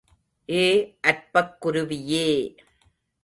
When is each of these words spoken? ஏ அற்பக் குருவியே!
ஏ 0.49 0.63
அற்பக் 1.01 1.53
குருவியே! 1.61 2.27